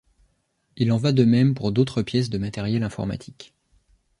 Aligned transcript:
Il 0.77 0.91
en 0.91 0.97
va 0.97 1.11
de 1.11 1.23
même 1.25 1.53
pour 1.53 1.71
d'autres 1.71 2.01
pièces 2.01 2.31
de 2.31 2.39
matériel 2.39 2.81
informatique. 2.81 3.53